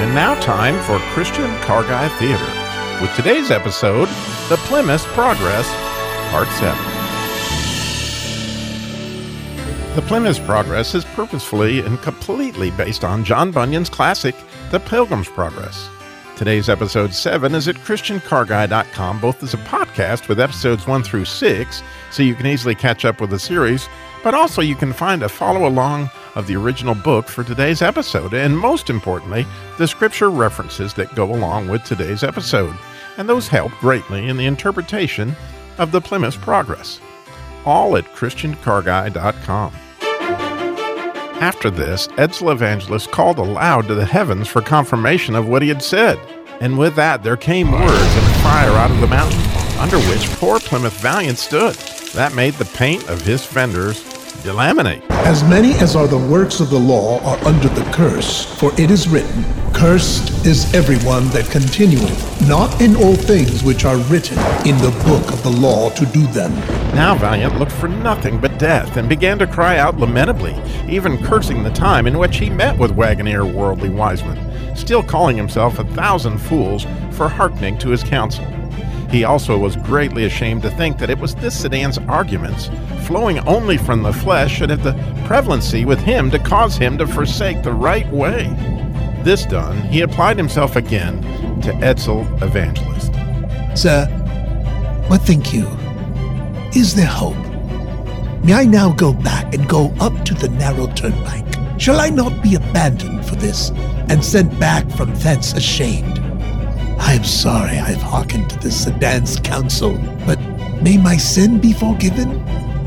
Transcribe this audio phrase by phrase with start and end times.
[0.00, 4.08] And now, time for Christian Car Guy Theater with today's episode
[4.48, 5.68] The Plymouth Progress,
[6.30, 7.00] Part 7.
[9.94, 14.34] The Plymouth Progress is purposefully and completely based on John Bunyan's classic,
[14.70, 15.88] The Pilgrim's Progress.
[16.40, 21.82] Today's episode 7 is at ChristianCarGuy.com, both as a podcast with episodes 1 through 6,
[22.10, 23.90] so you can easily catch up with the series,
[24.24, 28.32] but also you can find a follow along of the original book for today's episode,
[28.32, 29.44] and most importantly,
[29.76, 32.74] the scripture references that go along with today's episode,
[33.18, 35.36] and those help greatly in the interpretation
[35.76, 37.02] of the Plymouth Progress.
[37.66, 39.74] All at ChristianCarGuy.com.
[41.40, 45.82] After this, Edsel Evangelist called aloud to the heavens for confirmation of what he had
[45.82, 46.18] said.
[46.60, 49.40] And with that, there came words and fire out of the mountain,
[49.78, 51.76] under which poor Plymouth Valiant stood.
[52.12, 54.02] That made the paint of his fenders
[54.40, 55.08] delaminate.
[55.10, 58.90] As many as are the works of the law are under the curse, for it
[58.90, 64.76] is written, Cursed is everyone that continueth not in all things which are written in
[64.78, 66.52] the book of the law to do them.
[66.94, 71.62] Now Valiant looked for nothing but death and began to cry out lamentably, even cursing
[71.62, 76.38] the time in which he met with Wagoner Worldly Wiseman, still calling himself a thousand
[76.38, 78.44] fools for hearkening to his counsel.
[79.10, 82.70] He also was greatly ashamed to think that it was this sedan's arguments,
[83.06, 84.92] flowing only from the flesh, should have the
[85.26, 88.44] prevalency with him to cause him to forsake the right way.
[89.24, 91.22] This done, he applied himself again
[91.62, 93.12] to Edsel Evangelist.
[93.78, 94.06] Sir,
[95.08, 95.66] what think you?
[96.74, 97.36] Is there hope?
[98.44, 101.44] May I now go back and go up to the narrow turnpike?
[101.80, 103.70] Shall I not be abandoned for this
[104.08, 106.29] and sent back from thence ashamed?
[107.00, 110.38] I am sorry I have hearkened to the sedan's counsel, but
[110.80, 112.38] may my sin be forgiven?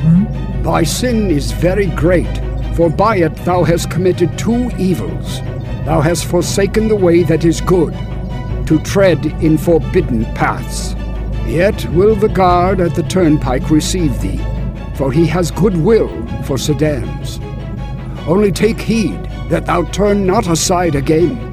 [0.00, 0.62] Hmm?
[0.62, 2.28] Thy sin is very great,
[2.74, 5.40] for by it thou hast committed two evils.
[5.86, 7.94] Thou hast forsaken the way that is good,
[8.66, 10.94] to tread in forbidden paths.
[11.46, 14.40] Yet will the guard at the turnpike receive thee,
[14.96, 16.10] for he has good will
[16.42, 17.40] for sedans.
[18.26, 21.49] Only take heed that thou turn not aside again,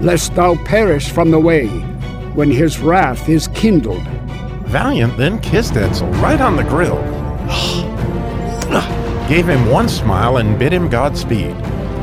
[0.00, 1.68] lest thou perish from the way
[2.34, 4.02] when his wrath is kindled.
[4.66, 7.00] Valiant then kissed Edsel right on the grill,
[9.28, 11.56] gave him one smile, and bid him Godspeed.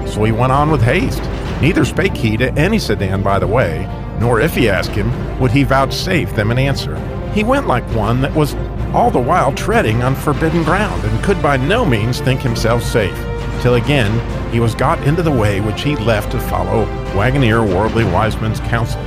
[0.10, 1.22] So he went on with haste.
[1.62, 3.88] Neither spake he to any sedan by the way,
[4.20, 6.98] nor if he asked him, would he vouchsafe them an answer.
[7.34, 8.56] He went like one that was
[8.94, 13.18] all the while treading on forbidden ground, and could by no means think himself safe,
[13.64, 14.12] till again
[14.52, 16.84] he was got into the way which he left to follow
[17.16, 19.02] Wagoner Worldly Wiseman's counsel.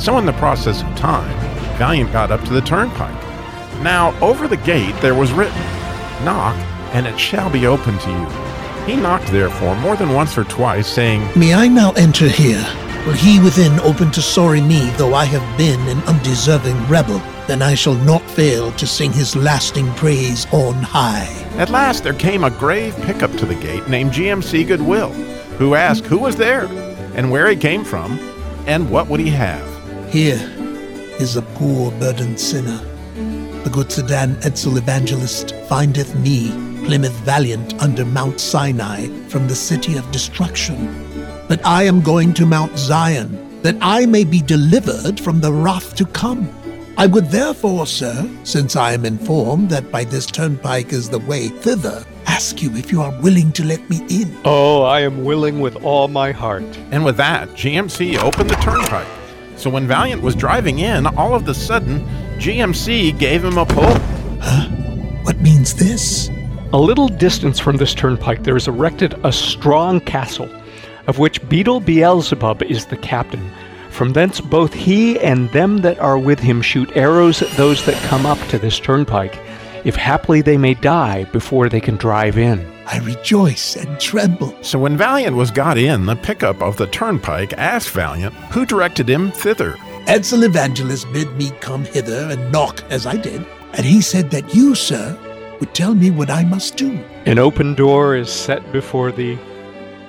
[0.00, 1.32] So, in the process of time,
[1.78, 3.22] Valiant got up to the turnpike.
[3.82, 5.62] Now, over the gate there was written,
[6.24, 6.56] Knock,
[6.92, 8.26] and it shall be opened to you.
[8.86, 12.64] He knocked, therefore, more than once or twice, saying, May I now enter here?
[13.06, 17.22] Will he within open to sorry me, though I have been an undeserving rebel?
[17.46, 21.28] Then I shall not fail to sing his lasting praise on high.
[21.56, 25.12] At last there came a grave pickup to the gate named GMC Goodwill,
[25.56, 26.64] who asked who was there,
[27.14, 28.18] and where he came from,
[28.66, 29.64] and what would he have.
[30.12, 30.40] Here
[31.20, 32.80] is a poor burdened sinner.
[33.62, 36.50] The good sedan Edsel Evangelist findeth me,
[36.84, 41.05] Plymouth Valiant, under Mount Sinai from the city of destruction.
[41.48, 45.94] But I am going to Mount Zion, that I may be delivered from the wrath
[45.96, 46.50] to come.
[46.98, 51.48] I would therefore, sir, since I am informed that by this turnpike is the way
[51.48, 54.36] thither, ask you if you are willing to let me in.
[54.44, 56.64] Oh, I am willing with all my heart.
[56.90, 59.06] And with that, GMC opened the turnpike.
[59.56, 62.00] So when Valiant was driving in, all of a sudden,
[62.38, 63.98] GMC gave him a pull.
[64.40, 64.68] Huh?
[65.22, 66.28] What means this?
[66.72, 70.50] A little distance from this turnpike, there is erected a strong castle,
[71.06, 73.50] of which Beetle Beelzebub is the captain.
[73.90, 78.02] From thence both he and them that are with him shoot arrows at those that
[78.08, 79.38] come up to this turnpike,
[79.84, 82.70] if haply they may die before they can drive in.
[82.86, 84.56] I rejoice and tremble.
[84.62, 89.08] So when Valiant was got in, the pickup of the turnpike asked Valiant who directed
[89.08, 89.72] him thither.
[90.06, 94.54] Edsel Evangelist bid me come hither and knock as I did, and he said that
[94.54, 95.18] you, sir,
[95.58, 96.92] would tell me what I must do.
[97.24, 99.38] An open door is set before thee,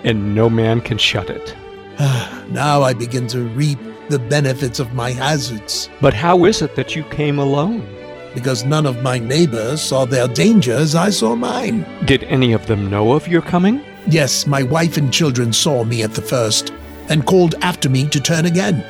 [0.03, 1.55] and no man can shut it.
[2.49, 3.79] now I begin to reap
[4.09, 5.89] the benefits of my hazards.
[6.01, 7.85] But how is it that you came alone?
[8.33, 11.85] Because none of my neighbors saw their danger as I saw mine.
[12.05, 13.83] Did any of them know of your coming?
[14.07, 16.71] Yes, my wife and children saw me at the first,
[17.09, 18.85] and called after me to turn again.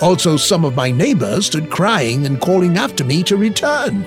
[0.00, 4.04] Also, some of my neighbors stood crying and calling after me to return.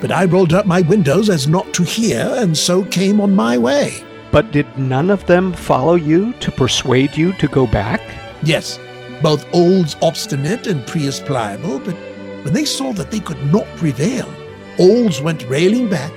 [0.00, 3.56] But I rolled up my windows as not to hear, and so came on my
[3.56, 4.04] way.
[4.34, 8.00] But did none of them follow you to persuade you to go back?
[8.42, 8.80] Yes,
[9.22, 11.94] both Olds obstinate and Prius pliable, but
[12.42, 14.28] when they saw that they could not prevail,
[14.80, 16.12] Olds went railing back,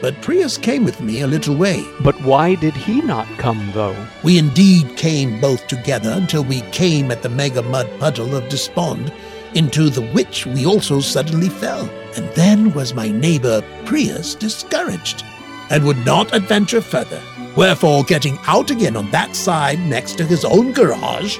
[0.00, 1.84] but Prius came with me a little way.
[2.00, 3.96] But why did he not come, though?
[4.22, 9.12] We indeed came both together until we came at the mega mud puddle of Despond,
[9.52, 11.86] into the which we also suddenly fell.
[12.16, 15.22] And then was my neighbor Prius discouraged,
[15.68, 17.20] and would not adventure further.
[17.56, 21.38] Wherefore, getting out again on that side next to his own garage,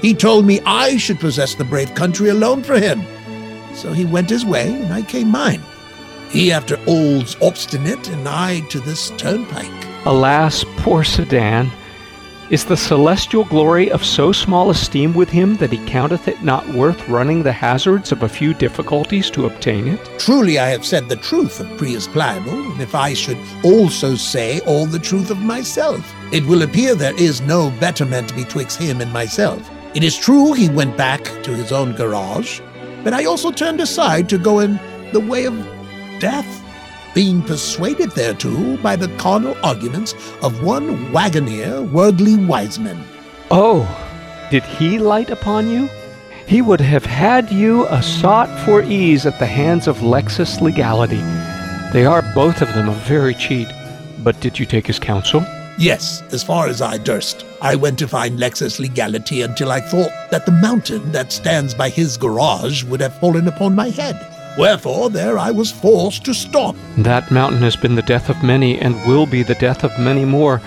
[0.00, 3.02] he told me I should possess the brave country alone for him.
[3.74, 5.62] So he went his way, and I came mine.
[6.30, 9.86] He after Old's obstinate, and I to this turnpike.
[10.06, 11.70] Alas, poor Sedan!
[12.50, 16.68] Is the celestial glory of so small esteem with him that he counteth it not
[16.70, 20.18] worth running the hazards of a few difficulties to obtain it?
[20.18, 24.58] Truly I have said the truth of Prius Pliable, and if I should also say
[24.66, 29.12] all the truth of myself, it will appear there is no betterment betwixt him and
[29.12, 29.70] myself.
[29.94, 32.60] It is true he went back to his own garage,
[33.04, 34.80] but I also turned aside to go in
[35.12, 35.54] the way of
[36.18, 36.59] death,
[37.14, 43.02] being persuaded thereto by the carnal arguments of one wagoner, worldly wiseman.
[43.50, 43.84] Oh,
[44.50, 45.88] did he light upon you?
[46.46, 51.22] He would have had you a sought for ease at the hands of Lexus Legality.
[51.92, 53.68] They are both of them a very cheat.
[54.22, 55.44] But did you take his counsel?
[55.78, 57.46] Yes, as far as I durst.
[57.62, 61.88] I went to find Lexus Legality until I thought that the mountain that stands by
[61.88, 64.29] his garage would have fallen upon my head.
[64.58, 66.76] Wherefore, there I was forced to stop.
[66.98, 70.24] That mountain has been the death of many and will be the death of many
[70.24, 70.60] more.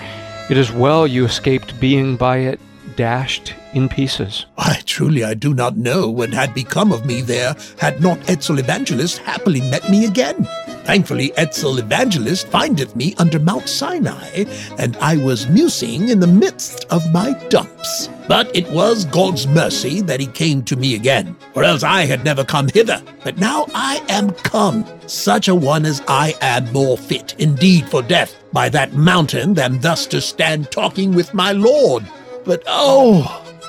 [0.50, 2.60] It is well you escaped being by it
[2.96, 4.46] dashed in pieces.
[4.56, 8.58] I truly, I do not know what had become of me there had not Edsel
[8.58, 10.48] Evangelist happily met me again.
[10.84, 14.44] Thankfully, Edsel Evangelist findeth me under Mount Sinai,
[14.78, 18.10] and I was musing in the midst of my dumps.
[18.28, 22.24] But it was God's mercy that he came to me again, or else I had
[22.24, 23.02] never come hither.
[23.22, 28.02] But now I am come, such a one as I am more fit indeed for
[28.02, 32.06] death by that mountain than thus to stand talking with my Lord.
[32.44, 33.22] But oh,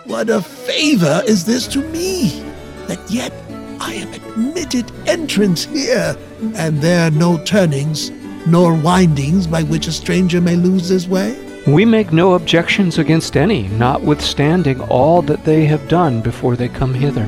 [0.05, 2.43] what a favor is this to me,
[2.87, 3.33] that yet
[3.79, 6.17] I am admitted entrance here,
[6.55, 8.11] and there are no turnings
[8.45, 11.41] nor windings by which a stranger may lose his way?
[11.67, 16.93] We make no objections against any, notwithstanding all that they have done before they come
[16.93, 17.25] hither.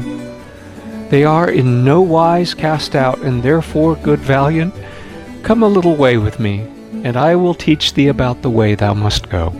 [1.10, 4.76] They are in no wise cast out, and therefore, good valiant,
[5.42, 6.60] come a little way with me,
[7.04, 9.54] and I will teach thee about the way thou must go.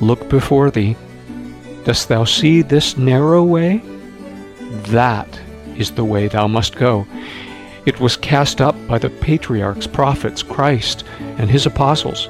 [0.00, 0.96] Look before thee.
[1.84, 3.80] Dost thou see this narrow way?
[4.88, 5.40] That
[5.78, 7.06] is the way thou must go.
[7.86, 11.04] It was cast up by the patriarchs, prophets, Christ,
[11.38, 12.28] and his apostles,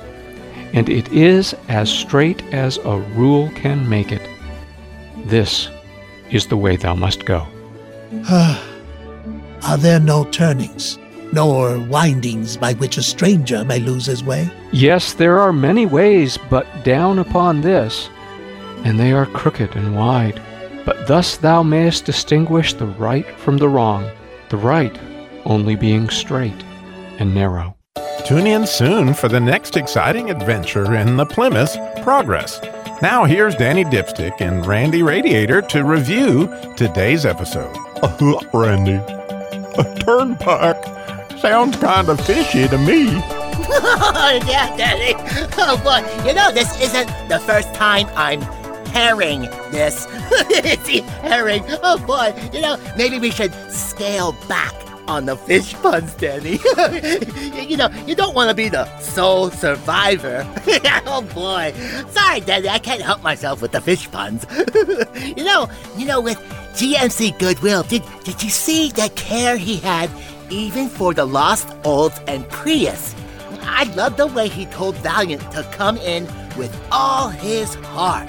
[0.73, 4.23] and it is as straight as a rule can make it.
[5.25, 5.69] This
[6.31, 7.47] is the way thou must go.
[8.31, 10.99] Are there no turnings,
[11.33, 14.51] nor windings by which a stranger may lose his way?
[14.73, 18.09] Yes, there are many ways, but down upon this,
[18.85, 20.41] and they are crooked and wide.
[20.88, 24.11] But thus thou mayest distinguish the right from the wrong,
[24.49, 24.99] the right
[25.44, 26.64] only being straight
[27.19, 27.77] and narrow.
[28.24, 32.58] Tune in soon for the next exciting adventure in the Plymouth Progress.
[33.03, 37.77] Now, here's Danny Dipstick and Randy Radiator to review today's episode.
[38.03, 40.82] Uh, Randy, a turnpike
[41.39, 43.05] sounds kind of fishy to me.
[44.48, 45.13] yeah, Daddy.
[45.58, 48.41] Oh boy, you know this isn't the first time I'm
[48.98, 50.06] herring this.
[51.22, 51.62] Herring.
[51.84, 54.74] Oh boy, you know maybe we should scale back
[55.06, 56.58] on the fish puns, Danny.
[57.70, 60.46] you know, you don't want to be the sole survivor.
[61.06, 61.72] oh boy.
[62.10, 64.44] Sorry, Danny, I can't help myself with the fish puns.
[65.36, 66.38] you know, you know, with
[66.74, 70.10] GMC Goodwill, did did you see the care he had
[70.50, 73.14] even for the lost olds and Prius?
[73.62, 76.24] I love the way he told Valiant to come in
[76.56, 78.28] with all his heart.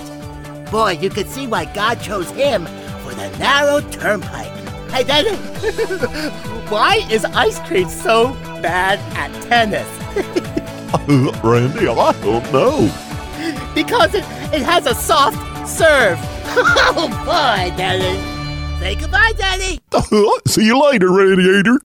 [0.72, 2.66] Boy, you could see why God chose him
[3.04, 4.52] for the narrow turnpike.
[4.92, 5.36] Hey, Daddy,
[6.70, 9.88] why is ice cream so bad at tennis?
[11.44, 12.90] Randy, I don't know.
[13.74, 14.24] because it,
[14.54, 16.20] it has a soft serve.
[16.52, 18.20] oh boy, Danny.
[18.80, 19.80] Say goodbye, Daddy.
[20.48, 21.80] See you later, Radiator.